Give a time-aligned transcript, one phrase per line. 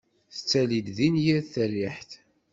[0.33, 2.11] Tettalid din yir tariḥt.